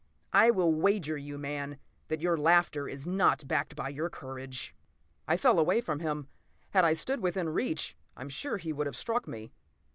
I 0.33 0.49
will 0.49 0.73
wager 0.73 1.15
you, 1.15 1.37
man, 1.37 1.77
that 2.07 2.21
your 2.21 2.35
laughter 2.35 2.89
is 2.89 3.05
not 3.05 3.47
backed 3.47 3.75
by 3.75 3.93
courage!" 3.93 4.73
I 5.27 5.37
fell 5.37 5.59
away 5.59 5.79
from 5.79 5.99
him. 5.99 6.27
Had 6.71 6.83
I 6.83 6.93
stood 6.93 7.19
within 7.19 7.49
reach, 7.49 7.95
I 8.17 8.21
am 8.21 8.29
sure 8.29 8.57
he 8.57 8.73
would 8.73 8.87
have 8.87 8.95
struck 8.95 9.27
me. 9.27 9.51